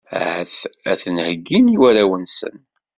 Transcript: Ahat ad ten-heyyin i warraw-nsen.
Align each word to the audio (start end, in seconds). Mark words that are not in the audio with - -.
Ahat 0.19 0.57
ad 0.91 0.97
ten-heyyin 1.01 1.73
i 1.75 1.77
warraw-nsen. 1.81 2.55